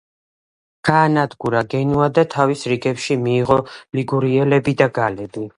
[0.89, 3.61] გაანადგურა გენუა და თავის რიგებში მიიღო
[4.01, 5.49] ლიგურიელები და გალები.